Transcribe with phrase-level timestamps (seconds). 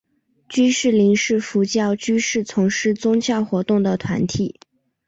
[0.49, 4.59] 居士林是佛教居士从事宗教活动的团体。